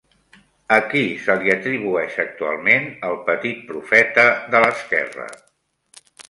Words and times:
A 0.75 0.77
qui 0.93 1.01
se 1.25 1.35
li 1.43 1.51
atribueix 1.55 2.15
actualment 2.23 2.87
el 3.11 3.19
Petit 3.29 3.61
profeta 3.69 4.25
de 4.57 4.63
l'esquerra? 4.65 5.29